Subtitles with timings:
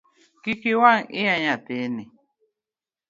[0.43, 2.03] Kik iwang’ iya nyathini.